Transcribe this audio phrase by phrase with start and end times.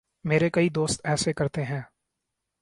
[0.23, 1.81] میرے کئی دوست ایسے کرتے ہیں۔